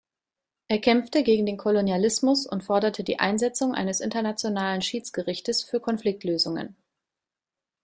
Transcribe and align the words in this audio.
Er 0.67 0.79
kämpfte 0.81 1.21
gegen 1.21 1.45
den 1.45 1.57
Kolonialismus 1.57 2.47
und 2.47 2.63
forderte 2.63 3.03
die 3.03 3.19
Einsetzung 3.19 3.75
eines 3.75 3.99
Internationalen 3.99 4.81
Schiedsgerichtes 4.81 5.63
für 5.63 5.79
Konfliktlösungen. 5.79 6.75